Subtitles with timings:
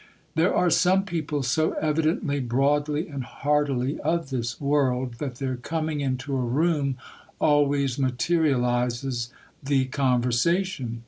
[0.33, 6.01] There are some people so evidently broadly and heartily of this world, that their coming
[6.01, 6.97] into a room
[7.37, 10.99] always materializes the conversation.